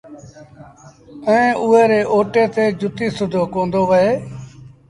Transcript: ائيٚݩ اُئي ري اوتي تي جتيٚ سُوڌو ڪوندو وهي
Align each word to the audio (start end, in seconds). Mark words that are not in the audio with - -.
ائيٚݩ 1.27 1.55
اُئي 1.63 1.81
ري 1.91 2.01
اوتي 2.13 2.43
تي 2.53 2.65
جتيٚ 2.79 3.13
سُوڌو 3.15 3.41
ڪوندو 3.53 3.81
وهي 3.89 4.11